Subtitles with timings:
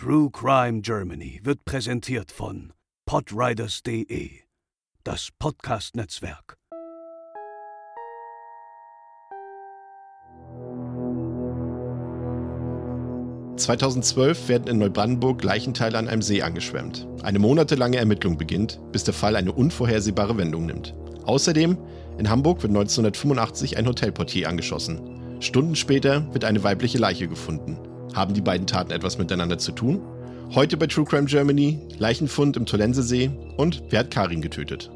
[0.00, 2.72] True Crime Germany wird präsentiert von
[3.04, 4.30] podriders.de,
[5.02, 6.56] das Podcast-Netzwerk.
[13.56, 17.08] ...2012 werden in Neubrandenburg Leichenteile an einem See angeschwemmt.
[17.24, 20.94] Eine monatelange Ermittlung beginnt, bis der Fall eine unvorhersehbare Wendung nimmt.
[21.24, 21.76] Außerdem,
[22.18, 25.40] in Hamburg wird 1985 ein Hotelportier angeschossen.
[25.40, 27.97] Stunden später wird eine weibliche Leiche gefunden.
[28.14, 30.00] Haben die beiden Taten etwas miteinander zu tun?
[30.54, 34.90] Heute bei True Crime Germany, Leichenfund im Tolensesee und wer hat Karin getötet?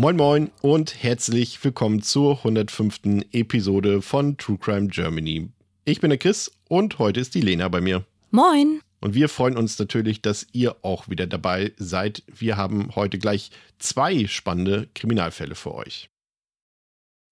[0.00, 3.22] Moin Moin und herzlich willkommen zur 105.
[3.32, 5.50] Episode von True Crime Germany.
[5.84, 8.06] Ich bin der Chris und heute ist die Lena bei mir.
[8.30, 8.80] Moin.
[9.02, 12.22] Und wir freuen uns natürlich, dass ihr auch wieder dabei seid.
[12.26, 16.08] Wir haben heute gleich zwei spannende Kriminalfälle für euch.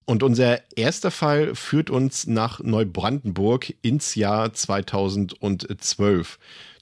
[0.05, 6.39] Und unser erster Fall führt uns nach Neubrandenburg ins Jahr 2012.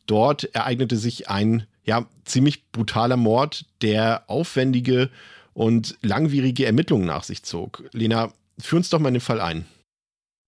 [0.07, 5.11] Dort ereignete sich ein ja, ziemlich brutaler Mord, der aufwendige
[5.57, 7.83] und langwierige Ermittlungen nach sich zog.
[7.93, 9.65] Lena, führ uns doch mal in den Fall ein.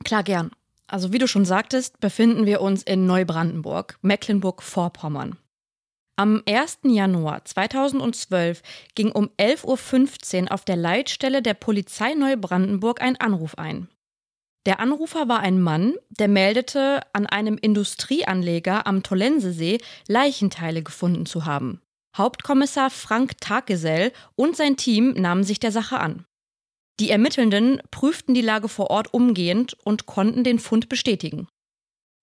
[0.05, 0.51] Klar, gern.
[0.87, 5.39] Also wie du schon sagtest, befinden wir uns in Neubrandenburg, Mecklenburg-Vorpommern.
[6.17, 6.81] Am 1.
[6.85, 8.63] Januar 2012
[8.95, 13.89] ging um 11.15 Uhr auf der Leitstelle der Polizei Neubrandenburg ein Anruf ein.
[14.67, 21.47] Der Anrufer war ein Mann, der meldete, an einem Industrieanleger am Tollensesee Leichenteile gefunden zu
[21.47, 21.81] haben.
[22.19, 26.25] Hauptkommissar Frank Taggesell und sein Team nahmen sich der Sache an.
[27.01, 31.47] Die Ermittelnden prüften die Lage vor Ort umgehend und konnten den Fund bestätigen.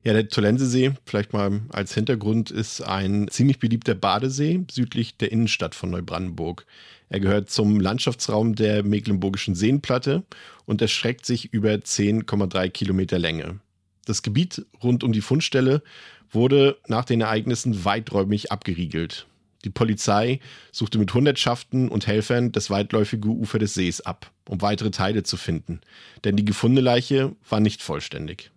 [0.04, 5.74] Ja, der Tolensesee, vielleicht mal als Hintergrund, ist ein ziemlich beliebter Badesee südlich der Innenstadt
[5.74, 6.68] von Neubrandenburg.
[7.10, 10.24] Er gehört zum Landschaftsraum der Mecklenburgischen Seenplatte
[10.66, 13.62] und erstreckt sich über 10,3 Kilometer Länge.
[14.06, 15.82] Das Gebiet rund um die Fundstelle
[16.30, 19.26] wurde nach den Ereignissen weiträumig abgeriegelt.
[19.66, 20.40] Die Polizei
[20.72, 25.38] suchte mit Hundertschaften und Helfern das weitläufige Ufer des Sees ab, um weitere Teile zu
[25.38, 25.82] finden,
[26.24, 28.52] denn die gefundene Leiche war nicht vollständig.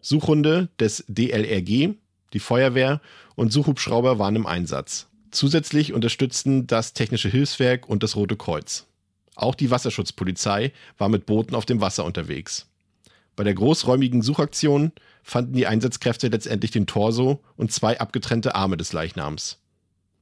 [0.00, 1.94] Suchhunde des DLRG,
[2.32, 3.00] die Feuerwehr
[3.34, 5.08] und Suchhubschrauber waren im Einsatz.
[5.32, 8.86] Zusätzlich unterstützten das Technische Hilfswerk und das Rote Kreuz.
[9.34, 12.68] Auch die Wasserschutzpolizei war mit Booten auf dem Wasser unterwegs.
[13.34, 14.92] Bei der großräumigen Suchaktion
[15.24, 19.61] fanden die Einsatzkräfte letztendlich den Torso und zwei abgetrennte Arme des Leichnams.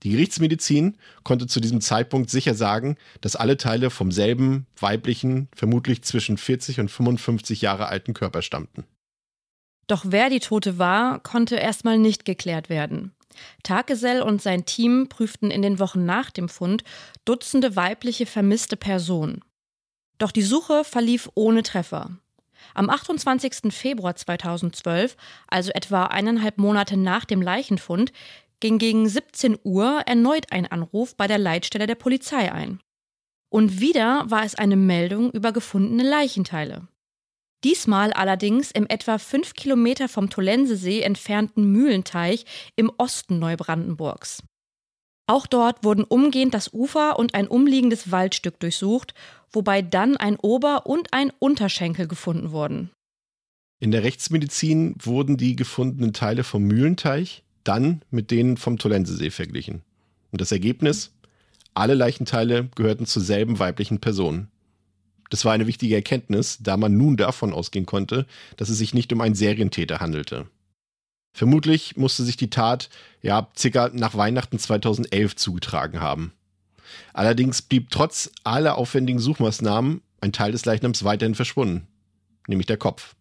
[0.02, 6.02] Die Gerichtsmedizin konnte zu diesem Zeitpunkt sicher sagen, dass alle Teile vom selben weiblichen, vermutlich
[6.02, 8.84] zwischen 40 und 55 Jahre alten Körper stammten.
[9.86, 13.12] Doch wer die Tote war, konnte erstmal nicht geklärt werden.
[13.62, 16.82] Taggesell und sein Team prüften in den Wochen nach dem Fund
[17.24, 19.42] Dutzende weibliche vermisste Personen.
[20.18, 22.18] Doch die Suche verlief ohne Treffer.
[22.74, 23.72] Am 28.
[23.72, 25.16] Februar 2012,
[25.48, 28.12] also etwa eineinhalb Monate nach dem Leichenfund,
[28.60, 32.80] ging gegen 17 Uhr erneut ein Anruf bei der Leitstelle der Polizei ein.
[33.50, 36.86] Und wieder war es eine Meldung über gefundene Leichenteile.
[37.64, 44.42] Diesmal allerdings im etwa fünf Kilometer vom Tolensesee entfernten Mühlenteich im Osten Neubrandenburgs.
[45.26, 49.14] Auch dort wurden umgehend das Ufer und ein umliegendes Waldstück durchsucht,
[49.52, 52.90] wobei dann ein Ober- und ein Unterschenkel gefunden wurden.
[53.78, 59.82] In der Rechtsmedizin wurden die gefundenen Teile vom Mühlenteich dann mit denen vom Tolensesee verglichen.
[60.30, 61.12] Und das Ergebnis?
[61.74, 64.48] Alle Leichenteile gehörten zur selben weiblichen Person.
[65.30, 68.26] Das war eine wichtige Erkenntnis, da man nun davon ausgehen konnte,
[68.56, 70.46] dass es sich nicht um einen Serientäter handelte.
[71.32, 72.90] Vermutlich musste sich die Tat
[73.22, 76.32] ja circa nach Weihnachten 2011 zugetragen haben.
[77.12, 81.86] Allerdings blieb trotz aller aufwendigen Suchmaßnahmen ein Teil des Leichnams weiterhin verschwunden,
[82.48, 83.14] nämlich der Kopf.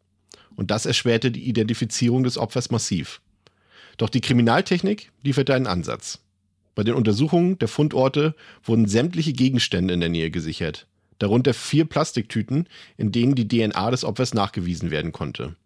[0.55, 3.21] Und das erschwerte die Identifizierung des Opfers massiv.
[3.99, 6.19] Doch die Kriminaltechnik lieferte einen Ansatz.
[6.73, 10.87] Bei den Untersuchungen der Fundorte wurden sämtliche Gegenstände in der Nähe gesichert,
[11.19, 15.57] darunter vier Plastiktüten, in denen die DNA des Opfers nachgewiesen werden konnte.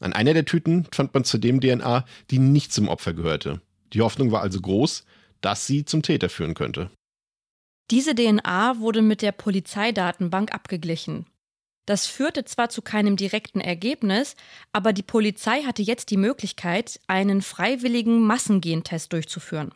[0.00, 3.62] An einer der Tüten fand man zudem DNA, die nicht zum Opfer gehörte.
[3.94, 5.06] Die Hoffnung war also groß,
[5.40, 6.90] dass sie zum Täter führen könnte.
[7.90, 11.24] Diese DNA wurde mit der Polizeidatenbank abgeglichen.
[11.88, 14.36] Das führte zwar zu keinem direkten Ergebnis,
[14.72, 19.72] aber die Polizei hatte jetzt die Möglichkeit, einen freiwilligen Massengentest durchzuführen.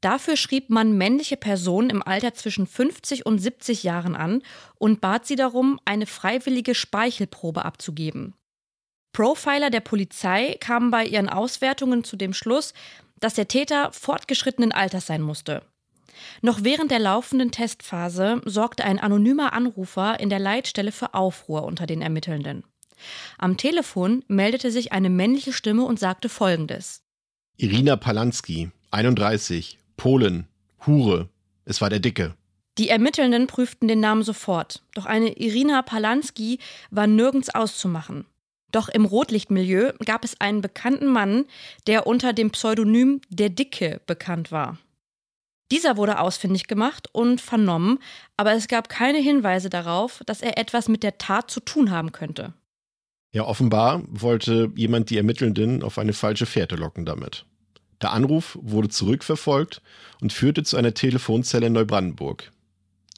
[0.00, 4.42] Dafür schrieb man männliche Personen im Alter zwischen 50 und 70 Jahren an
[4.78, 8.32] und bat sie darum, eine freiwillige Speichelprobe abzugeben.
[9.12, 12.72] Profiler der Polizei kamen bei ihren Auswertungen zu dem Schluss,
[13.20, 15.62] dass der Täter fortgeschrittenen Alters sein musste.
[16.42, 21.86] Noch während der laufenden Testphase sorgte ein anonymer Anrufer in der Leitstelle für Aufruhr unter
[21.86, 22.64] den Ermittelnden.
[23.38, 27.02] Am Telefon meldete sich eine männliche Stimme und sagte Folgendes.
[27.56, 30.46] Irina Palanski, 31, Polen,
[30.86, 31.28] Hure.
[31.64, 32.34] Es war der Dicke.
[32.78, 36.60] Die Ermittelnden prüften den Namen sofort, doch eine Irina Palanski
[36.90, 38.24] war nirgends auszumachen.
[38.70, 41.46] Doch im Rotlichtmilieu gab es einen bekannten Mann,
[41.86, 44.78] der unter dem Pseudonym Der Dicke bekannt war.
[45.70, 47.98] Dieser wurde ausfindig gemacht und vernommen,
[48.36, 52.12] aber es gab keine Hinweise darauf, dass er etwas mit der Tat zu tun haben
[52.12, 52.54] könnte.
[53.32, 57.44] Ja, offenbar wollte jemand die Ermittelnden auf eine falsche Fährte locken damit.
[58.00, 59.82] Der Anruf wurde zurückverfolgt
[60.20, 62.50] und führte zu einer Telefonzelle in Neubrandenburg.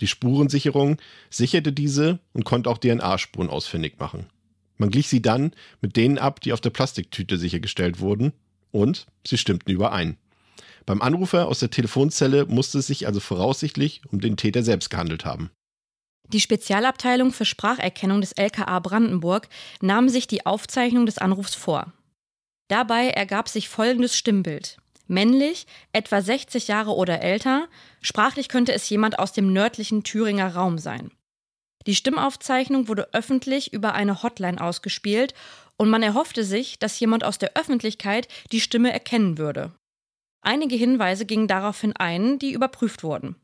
[0.00, 0.96] Die Spurensicherung
[1.28, 4.26] sicherte diese und konnte auch DNA-Spuren ausfindig machen.
[4.78, 5.52] Man glich sie dann
[5.82, 8.32] mit denen ab, die auf der Plastiktüte sichergestellt wurden,
[8.72, 10.16] und sie stimmten überein.
[10.86, 15.24] Beim Anrufer aus der Telefonzelle musste es sich also voraussichtlich um den Täter selbst gehandelt
[15.24, 15.50] haben.
[16.32, 19.48] Die Spezialabteilung für Spracherkennung des LKA Brandenburg
[19.80, 21.92] nahm sich die Aufzeichnung des Anrufs vor.
[22.68, 24.76] Dabei ergab sich folgendes Stimmbild.
[25.08, 27.66] Männlich, etwa 60 Jahre oder älter,
[28.00, 31.10] sprachlich könnte es jemand aus dem nördlichen Thüringer Raum sein.
[31.88, 35.34] Die Stimmaufzeichnung wurde öffentlich über eine Hotline ausgespielt
[35.76, 39.72] und man erhoffte sich, dass jemand aus der Öffentlichkeit die Stimme erkennen würde.
[40.42, 43.36] Einige Hinweise gingen daraufhin ein, die überprüft wurden.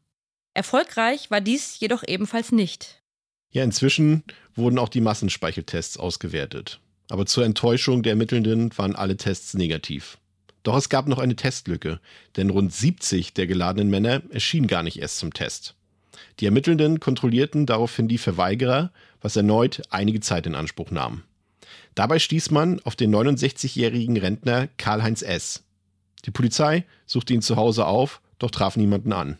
[0.54, 3.02] Erfolgreich war dies jedoch ebenfalls nicht.
[3.50, 6.80] Ja, inzwischen wurden auch die Massenspeicheltests ausgewertet.
[7.08, 10.18] Aber zur Enttäuschung der Ermittelnden waren alle Tests negativ.
[10.62, 12.00] Doch es gab noch eine Testlücke,
[12.36, 15.76] denn rund 70 der geladenen Männer erschienen gar nicht erst zum Test.
[16.40, 18.90] Die Ermittelnden kontrollierten daraufhin die Verweigerer,
[19.20, 21.22] was erneut einige Zeit in Anspruch nahm.
[21.94, 25.65] Dabei stieß man auf den 69-jährigen Rentner Karl-Heinz S.,
[26.26, 29.38] die Polizei suchte ihn zu Hause auf, doch traf niemanden an.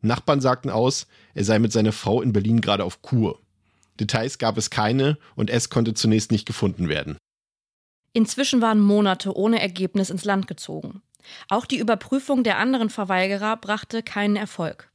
[0.00, 3.40] Nachbarn sagten aus, er sei mit seiner Frau in Berlin gerade auf Kur.
[3.98, 7.16] Details gab es keine und es konnte zunächst nicht gefunden werden.
[8.12, 11.02] Inzwischen waren Monate ohne Ergebnis ins Land gezogen.
[11.48, 14.90] Auch die Überprüfung der anderen Verweigerer brachte keinen Erfolg.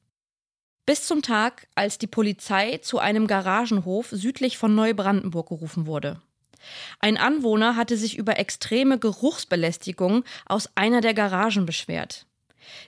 [0.86, 6.22] Bis zum Tag, als die Polizei zu einem Garagenhof südlich von Neubrandenburg gerufen wurde.
[7.00, 12.26] Ein Anwohner hatte sich über extreme Geruchsbelästigung aus einer der Garagen beschwert.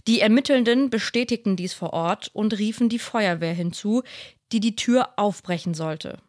[0.07, 4.03] Die Ermittelnden bestätigten dies vor Ort und riefen die Feuerwehr hinzu,
[4.51, 6.19] die die Tür aufbrechen sollte.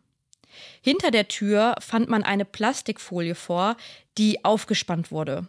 [0.80, 3.76] Hinter der Tür fand man eine Plastikfolie vor,
[4.18, 5.46] die aufgespannt wurde.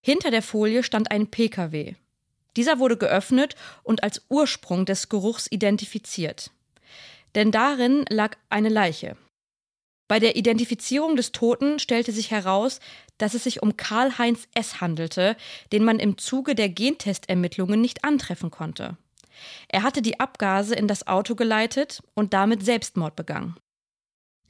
[0.00, 1.94] Hinter der Folie stand ein Pkw.
[2.56, 6.50] Dieser wurde geöffnet und als Ursprung des Geruchs identifiziert.
[7.34, 9.16] Denn darin lag eine Leiche.
[10.12, 12.80] Bei der Identifizierung des Toten stellte sich heraus,
[13.16, 14.82] dass es sich um Karl-Heinz S.
[14.82, 15.38] handelte,
[15.72, 18.98] den man im Zuge der Gentestermittlungen nicht antreffen konnte.
[19.68, 23.56] Er hatte die Abgase in das Auto geleitet und damit Selbstmord begangen.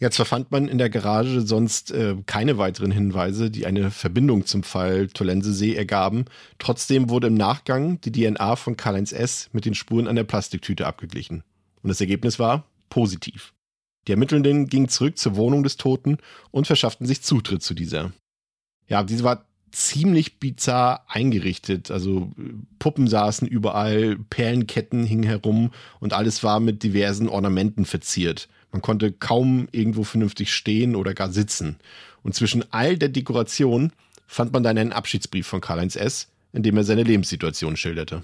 [0.00, 4.64] Jetzt verfand man in der Garage sonst äh, keine weiteren Hinweise, die eine Verbindung zum
[4.64, 6.24] Fall Tollensesee ergaben.
[6.58, 9.48] Trotzdem wurde im Nachgang die DNA von Karl-Heinz S.
[9.52, 11.44] mit den Spuren an der Plastiktüte abgeglichen.
[11.84, 13.54] Und das Ergebnis war positiv.
[14.06, 16.18] Die Ermittelnden gingen zurück zur Wohnung des Toten
[16.50, 18.12] und verschafften sich Zutritt zu dieser.
[18.88, 21.90] Ja, diese war ziemlich bizarr eingerichtet.
[21.90, 22.30] Also
[22.78, 28.48] Puppen saßen überall, Perlenketten hingen herum und alles war mit diversen Ornamenten verziert.
[28.70, 31.76] Man konnte kaum irgendwo vernünftig stehen oder gar sitzen.
[32.22, 33.92] Und zwischen all der Dekoration
[34.26, 38.22] fand man dann einen Abschiedsbrief von Karl-Heinz S., in dem er seine Lebenssituation schilderte.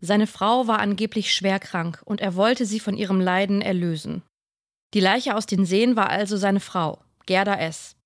[0.00, 4.22] Seine Frau war angeblich schwer krank und er wollte sie von ihrem Leiden erlösen.
[4.94, 7.96] Die Leiche aus den Seen war also seine Frau, Gerda S.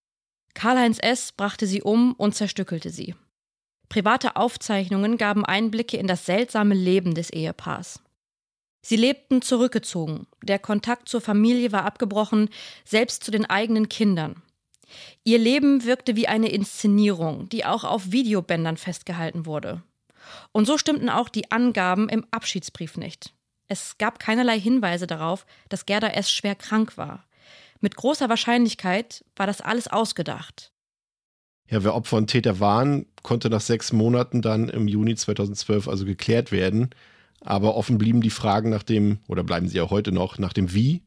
[0.55, 1.33] Karl-Heinz S.
[1.33, 3.15] brachte sie um und zerstückelte sie.
[3.91, 8.01] Private Aufzeichnungen gaben Einblicke in das seltsame Leben des Ehepaars.
[8.81, 12.49] Sie lebten zurückgezogen, der Kontakt zur Familie war abgebrochen,
[12.87, 14.43] selbst zu den eigenen Kindern.
[15.25, 19.83] Ihr Leben wirkte wie eine Inszenierung, die auch auf Videobändern festgehalten wurde.
[20.53, 23.35] Und so stimmten auch die Angaben im Abschiedsbrief nicht.
[23.69, 26.33] Es gab keinerlei Hinweise darauf, dass Gerda S.
[26.33, 27.25] schwer krank war.
[27.81, 30.73] Mit großer Wahrscheinlichkeit war das alles ausgedacht.
[31.71, 36.05] Ja, wer Opfer und Täter waren, konnte nach sechs Monaten dann im Juni 2012 also
[36.07, 36.91] geklärt werden.
[37.41, 40.75] aber offen blieben die Fragen nach dem, oder bleiben sie ja heute noch, nach dem
[40.75, 41.03] Wie,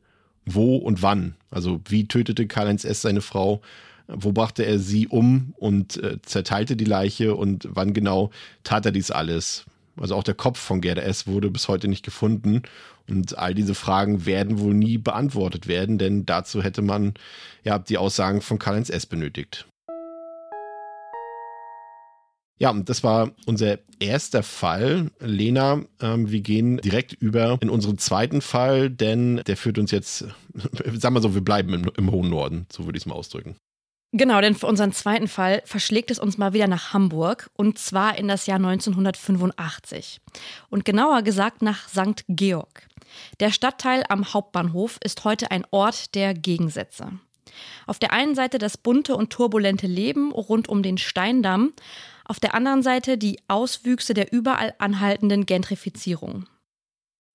[0.45, 1.35] wo und wann.
[1.49, 3.01] Also wie tötete Karl-Heinz S.
[3.01, 3.61] seine Frau,
[4.07, 8.29] wo brachte er sie um und äh, zerteilte die Leiche und wann genau
[8.63, 9.65] tat er dies alles.
[10.01, 11.27] Also auch der Kopf von Gerda S.
[11.27, 12.63] wurde bis heute nicht gefunden.
[13.10, 17.13] Und all diese Fragen werden wohl nie beantwortet werden, denn dazu hätte man
[17.63, 19.05] ja die Aussagen von Karl-Heinz S.
[19.05, 19.67] benötigt.
[22.62, 25.10] Ja, das war unser erster Fall.
[25.20, 30.20] Lena, ähm, wir gehen direkt über in unseren zweiten Fall, denn der führt uns jetzt,
[30.93, 33.55] sagen wir so, wir bleiben im, im hohen Norden, so würde ich es mal ausdrücken.
[34.13, 38.17] Genau, denn für unseren zweiten Fall verschlägt es uns mal wieder nach Hamburg und zwar
[38.17, 40.19] in das Jahr 1985.
[40.69, 42.25] Und genauer gesagt nach St.
[42.27, 42.87] Georg.
[43.39, 47.13] Der Stadtteil am Hauptbahnhof ist heute ein Ort der Gegensätze.
[47.87, 51.71] Auf der einen Seite das bunte und turbulente Leben rund um den Steindamm,
[52.25, 56.47] auf der anderen Seite die Auswüchse der überall anhaltenden Gentrifizierung.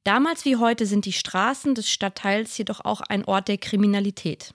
[0.05, 4.55] Damals wie heute sind die Straßen des Stadtteils jedoch auch ein Ort der Kriminalität.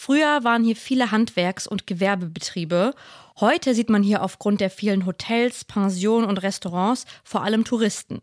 [0.00, 2.94] Früher waren hier viele Handwerks- und Gewerbebetriebe.
[3.40, 8.22] Heute sieht man hier aufgrund der vielen Hotels, Pensionen und Restaurants vor allem Touristen.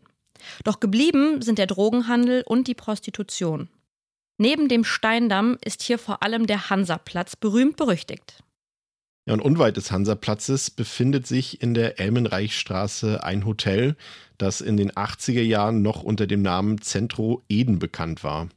[0.64, 3.68] Doch geblieben sind der Drogenhandel und die Prostitution.
[4.38, 8.42] Neben dem Steindamm ist hier vor allem der Hansaplatz berühmt berüchtigt.
[9.26, 13.96] Ja, und unweit des Hansaplatzes befindet sich in der Elmenreichstraße ein Hotel,
[14.38, 18.48] das in den 80er Jahren noch unter dem Namen Centro Eden bekannt war.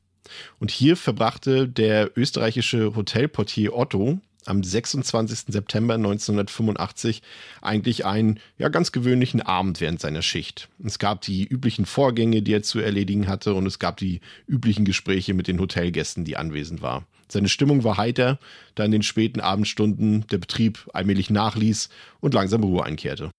[0.60, 5.54] Und hier verbrachte der österreichische Hotelportier Otto am 26.
[5.54, 7.22] September 1985
[7.62, 10.70] eigentlich einen ja, ganz gewöhnlichen Abend während seiner Schicht.
[10.84, 14.86] Es gab die üblichen Vorgänge, die er zu erledigen hatte, und es gab die üblichen
[14.86, 17.06] Gespräche mit den Hotelgästen, die anwesend waren.
[17.32, 18.40] Seine Stimmung war heiter,
[18.74, 21.90] da in den späten Abendstunden der Betrieb allmählich nachließ
[22.22, 23.30] und langsam Ruhe einkehrte.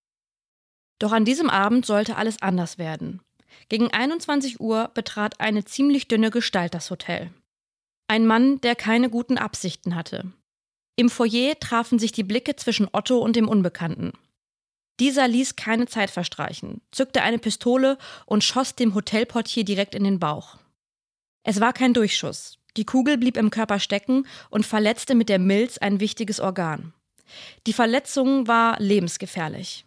[1.00, 3.20] Doch an diesem Abend sollte alles anders werden.
[3.68, 7.30] Gegen 21 Uhr betrat eine ziemlich dünne Gestalt das Hotel.
[8.08, 10.32] Ein Mann, der keine guten Absichten hatte.
[10.96, 14.12] Im Foyer trafen sich die Blicke zwischen Otto und dem Unbekannten.
[14.98, 20.18] Dieser ließ keine Zeit verstreichen, zückte eine Pistole und schoss dem Hotelportier direkt in den
[20.18, 20.58] Bauch.
[21.42, 22.58] Es war kein Durchschuss.
[22.76, 26.92] Die Kugel blieb im Körper stecken und verletzte mit der Milz ein wichtiges Organ.
[27.66, 29.86] Die Verletzung war lebensgefährlich.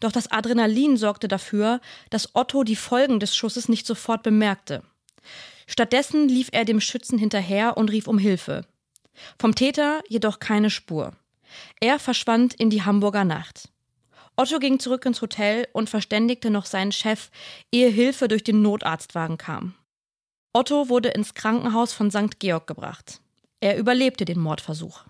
[0.00, 4.82] Doch das Adrenalin sorgte dafür, dass Otto die Folgen des Schusses nicht sofort bemerkte.
[5.66, 8.66] Stattdessen lief er dem Schützen hinterher und rief um Hilfe.
[9.38, 11.12] Vom Täter jedoch keine Spur.
[11.80, 13.68] Er verschwand in die Hamburger Nacht.
[14.36, 17.30] Otto ging zurück ins Hotel und verständigte noch seinen Chef,
[17.70, 19.74] ehe Hilfe durch den Notarztwagen kam.
[20.54, 22.38] Otto wurde ins Krankenhaus von St.
[22.38, 23.20] Georg gebracht.
[23.60, 25.04] Er überlebte den Mordversuch.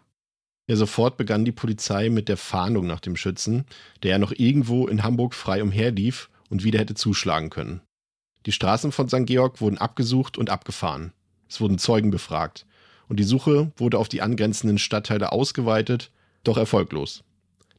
[0.68, 3.64] Ja, sofort begann die Polizei mit der Fahndung nach dem Schützen,
[4.02, 7.80] der ja noch irgendwo in Hamburg frei umherlief und wieder hätte zuschlagen können.
[8.46, 9.26] Die Straßen von St.
[9.26, 11.12] Georg wurden abgesucht und abgefahren.
[11.48, 12.66] Es wurden Zeugen befragt.
[13.08, 16.10] Und die Suche wurde auf die angrenzenden Stadtteile ausgeweitet,
[16.44, 17.24] doch erfolglos.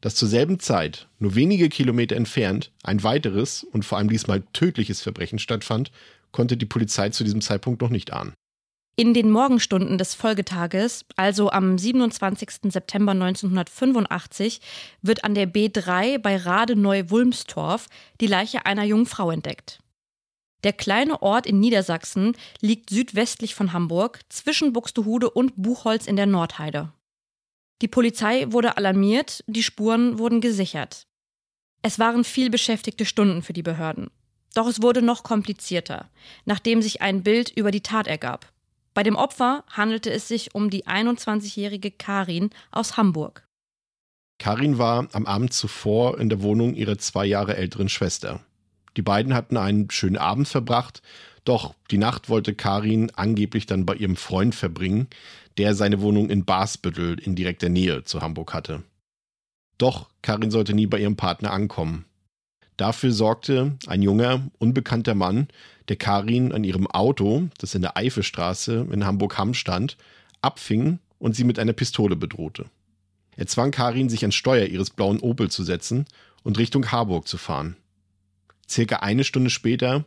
[0.02, 5.02] Dass zur selben Zeit, nur wenige Kilometer entfernt, ein weiteres und vor allem diesmal tödliches
[5.02, 5.92] Verbrechen stattfand,
[6.32, 8.34] konnte die Polizei zu diesem Zeitpunkt noch nicht ahnen.
[8.96, 12.72] In den Morgenstunden des Folgetages, also am 27.
[12.72, 14.62] September 1985,
[15.02, 17.88] wird an der B3 bei Radeneu-Wulmstorf
[18.22, 19.80] die Leiche einer jungen Frau entdeckt.
[20.64, 26.28] Der kleine Ort in Niedersachsen liegt südwestlich von Hamburg, zwischen Buxtehude und Buchholz in der
[26.28, 26.94] Nordheide.
[27.82, 31.08] Die Polizei wurde alarmiert, die Spuren wurden gesichert.
[31.82, 34.12] Es waren viel beschäftigte Stunden für die Behörden.
[34.54, 36.12] Doch es wurde noch komplizierter,
[36.46, 38.53] nachdem sich ein Bild über die Tat ergab.
[38.94, 43.48] Bei dem Opfer handelte es sich um die 21-jährige Karin aus Hamburg.
[44.40, 48.42] Karin war am Abend zuvor in der Wohnung ihrer zwei Jahre älteren Schwester.
[48.98, 51.02] Die beiden hatten einen schönen Abend verbracht,
[51.46, 55.08] doch die Nacht wollte Karin angeblich dann bei ihrem Freund verbringen,
[55.58, 58.84] der seine Wohnung in Basbüttel in direkter Nähe zu Hamburg hatte.
[59.78, 62.06] Doch Karin sollte nie bei ihrem Partner ankommen.
[62.78, 65.48] Dafür sorgte ein junger, unbekannter Mann,
[65.90, 69.98] der Karin an ihrem Auto, das in der Eifelstraße in Hamburg-Hamm stand,
[70.42, 72.66] abfing und sie mit einer Pistole bedrohte.
[73.36, 76.06] Er zwang Karin, sich ans Steuer ihres blauen Opel zu setzen
[76.44, 77.76] und Richtung Harburg zu fahren.
[78.70, 80.06] Circa eine Stunde später,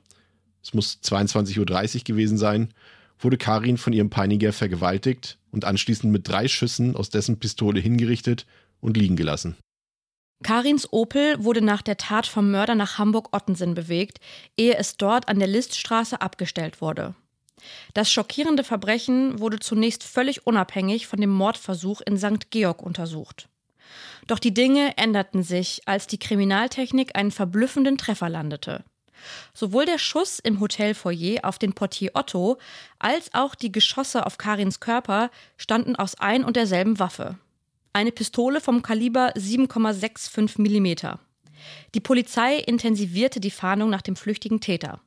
[0.62, 2.72] es muss 22.30 Uhr gewesen sein,
[3.18, 8.46] wurde Karin von ihrem Peiniger vergewaltigt und anschließend mit drei Schüssen aus dessen Pistole hingerichtet
[8.80, 9.56] und liegen gelassen.
[10.42, 14.18] Karins Opel wurde nach der Tat vom Mörder nach Hamburg-Ottensen bewegt,
[14.56, 17.14] ehe es dort an der Liststraße abgestellt wurde.
[17.94, 22.50] Das schockierende Verbrechen wurde zunächst völlig unabhängig von dem Mordversuch in St.
[22.50, 23.48] Georg untersucht.
[24.26, 28.84] Doch die Dinge änderten sich, als die Kriminaltechnik einen verblüffenden Treffer landete.
[29.54, 32.58] Sowohl der Schuss im Hotelfoyer auf den Portier Otto
[32.98, 37.38] als auch die Geschosse auf Karins Körper standen aus ein und derselben Waffe.
[37.96, 41.16] Eine Pistole vom Kaliber 7,65 mm.
[41.94, 45.00] Die Polizei intensivierte die Fahndung nach dem flüchtigen Täter.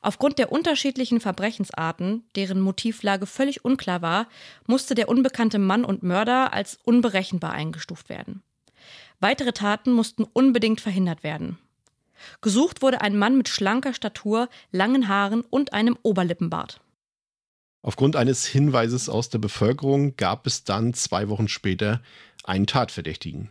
[0.00, 4.28] Aufgrund der unterschiedlichen Verbrechensarten, deren Motivlage völlig unklar war,
[4.68, 8.44] musste der unbekannte Mann und Mörder als unberechenbar eingestuft werden.
[9.18, 11.58] Weitere Taten mussten unbedingt verhindert werden.
[12.42, 16.80] Gesucht wurde ein Mann mit schlanker Statur, langen Haaren und einem Oberlippenbart.
[17.82, 22.02] Aufgrund eines Hinweises aus der Bevölkerung gab es dann zwei Wochen später
[22.44, 23.50] einen Tatverdächtigen.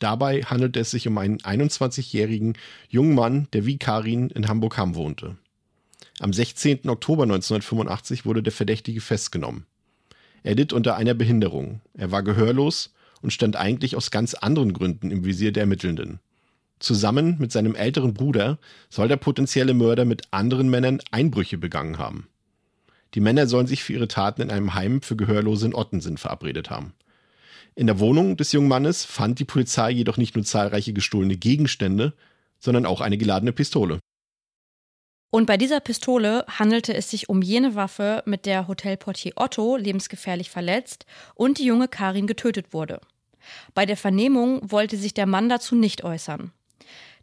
[0.00, 2.54] Dabei handelte es sich um einen 21-jährigen
[2.88, 5.36] jungen Mann, der wie Karin in Hamburg-Hamm wohnte.
[6.20, 6.88] Am 16.
[6.88, 9.66] Oktober 1985 wurde der Verdächtige festgenommen.
[10.42, 11.80] Er litt unter einer Behinderung.
[11.94, 12.92] Er war gehörlos
[13.22, 16.20] und stand eigentlich aus ganz anderen Gründen im Visier der Ermittelnden.
[16.78, 18.58] Zusammen mit seinem älteren Bruder
[18.88, 22.28] soll der potenzielle Mörder mit anderen Männern Einbrüche begangen haben.
[23.14, 26.70] Die Männer sollen sich für ihre Taten in einem Heim für Gehörlose in Ottensen verabredet
[26.70, 26.94] haben.
[27.74, 32.12] In der Wohnung des jungen Mannes fand die Polizei jedoch nicht nur zahlreiche gestohlene Gegenstände,
[32.58, 34.00] sondern auch eine geladene Pistole.
[35.30, 40.50] Und bei dieser Pistole handelte es sich um jene Waffe, mit der Hotelportier Otto lebensgefährlich
[40.50, 43.00] verletzt und die junge Karin getötet wurde.
[43.74, 46.52] Bei der Vernehmung wollte sich der Mann dazu nicht äußern.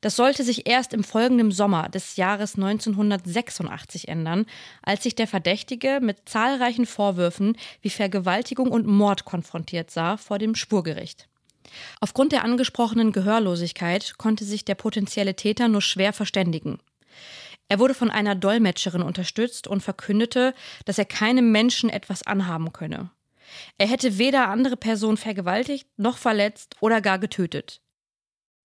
[0.02, 4.46] Das sollte sich erst im folgenden Sommer des Jahres 1986 ändern,
[4.82, 10.56] als sich der Verdächtige mit zahlreichen Vorwürfen wie Vergewaltigung und Mord konfrontiert sah vor dem
[10.56, 11.28] Spurgericht.
[12.00, 16.80] Aufgrund der angesprochenen Gehörlosigkeit konnte sich der potenzielle Täter nur schwer verständigen.
[17.68, 20.54] Er wurde von einer Dolmetscherin unterstützt und verkündete,
[20.86, 23.10] dass er keinem Menschen etwas anhaben könne.
[23.78, 27.82] Er hätte weder andere Personen vergewaltigt noch verletzt oder gar getötet.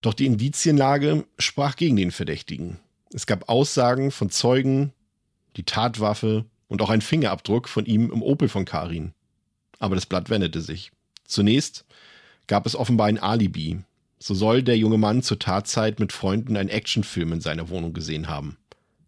[0.01, 2.79] Doch die Indizienlage sprach gegen den Verdächtigen.
[3.13, 4.93] Es gab Aussagen von Zeugen,
[5.57, 9.13] die Tatwaffe und auch ein Fingerabdruck von ihm im Opel von Karin.
[9.79, 10.91] Aber das Blatt wendete sich.
[11.25, 11.85] Zunächst
[12.47, 13.79] gab es offenbar ein Alibi.
[14.19, 18.27] So soll der junge Mann zur Tatzeit mit Freunden einen Actionfilm in seiner Wohnung gesehen
[18.27, 18.57] haben.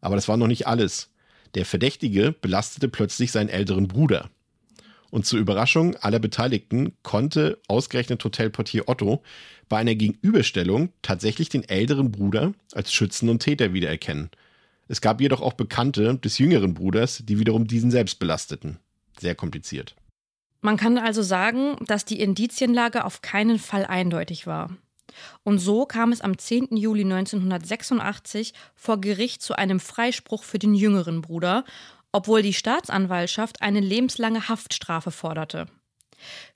[0.02, 1.10] Aber das war noch nicht alles.
[1.56, 4.30] Der Verdächtige belastete plötzlich seinen älteren Bruder.
[5.14, 9.22] Und zur Überraschung aller Beteiligten konnte ausgerechnet Hotelportier Otto
[9.70, 14.32] bei einer Gegenüberstellung tatsächlich den älteren Bruder als Schützen und Täter wiedererkennen.
[14.88, 18.80] Es gab jedoch auch Bekannte des jüngeren Bruders, die wiederum diesen selbst belasteten.
[19.20, 19.96] Sehr kompliziert.
[20.62, 24.72] Man kann also sagen, dass die Indizienlage auf keinen Fall eindeutig war.
[25.44, 26.76] Und so kam es am 10.
[26.76, 31.66] Juli 1986 vor Gericht zu einem Freispruch für den jüngeren Bruder,
[32.14, 35.66] obwohl die Staatsanwaltschaft eine lebenslange Haftstrafe forderte.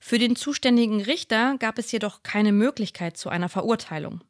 [0.00, 4.22] Für den zuständigen Richter gab es jedoch keine Möglichkeit zu einer Verurteilung.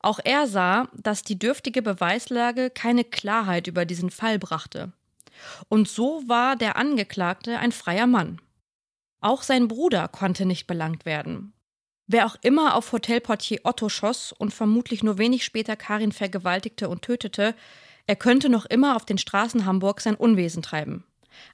[0.00, 4.92] Auch er sah, dass die dürftige Beweislage keine Klarheit über diesen Fall brachte.
[5.68, 8.40] Und so war der Angeklagte ein freier Mann.
[9.20, 11.52] Auch sein Bruder konnte nicht belangt werden.
[12.06, 17.02] Wer auch immer auf Hotelportier Otto schoss und vermutlich nur wenig später Karin vergewaltigte und
[17.02, 17.54] tötete,
[18.06, 21.04] er könnte noch immer auf den Straßen Hamburg sein Unwesen treiben.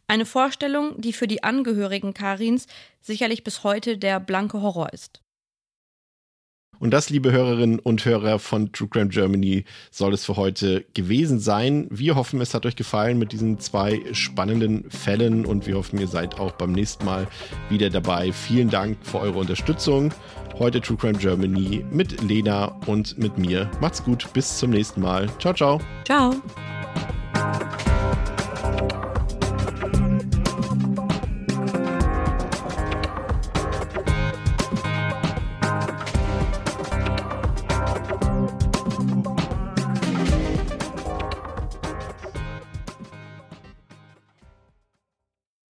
[0.07, 2.67] Eine Vorstellung, die für die Angehörigen Karins
[3.01, 5.23] sicherlich bis heute der blanke Horror ist.
[6.83, 11.39] Und das, liebe Hörerinnen und Hörer von True Crime Germany, soll es für heute gewesen
[11.39, 11.87] sein.
[11.91, 16.09] Wir hoffen, es hat euch gefallen mit diesen zwei spannenden Fällen und wir hoffen, ihr
[16.09, 17.29] seid auch beim nächsten Mal
[17.69, 18.33] wieder dabei.
[18.33, 20.13] Vielen Dank für eure Unterstützung.
[20.59, 23.71] Heute True Crime Germany mit Lena und mit mir.
[23.81, 25.31] Macht's gut, bis zum nächsten Mal.
[25.39, 25.81] Ciao, ciao.
[26.05, 26.35] Ciao.